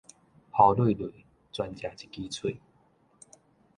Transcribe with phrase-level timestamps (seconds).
[0.49, 1.13] 糊瘰瘰，
[1.51, 2.57] 全食一支喙